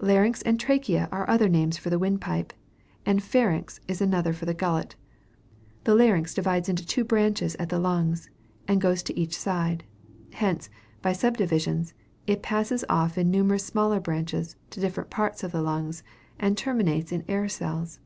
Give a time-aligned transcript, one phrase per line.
[0.00, 2.52] Larynx and trachea are other names for the windpipe,
[3.06, 4.96] and pharynx is another for the gullet.
[5.84, 8.28] The larynx divides into two branches at the lungs,
[8.68, 9.84] and goes to each side.
[10.34, 10.68] Hence,
[11.00, 11.94] by subdivisions,
[12.26, 16.02] it passes off in numerous smaller branches, to different parts of the lungs,
[16.38, 17.98] and terminates in air cells.